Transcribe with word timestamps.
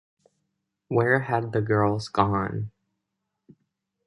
Where 0.87 1.19
had 1.19 1.51
the 1.51 1.61
girls 1.61 2.07
gone? 2.07 2.71